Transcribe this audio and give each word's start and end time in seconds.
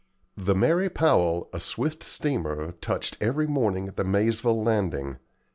The 0.35 0.55
"Mary 0.55 0.89
Powell," 0.89 1.47
a 1.53 1.59
swift 1.59 2.01
steamer, 2.01 2.71
touched 2.71 3.21
every 3.21 3.45
morning 3.45 3.87
at 3.87 3.97
the 3.97 4.03
Maizeville 4.03 4.63
Landing. 4.65 5.19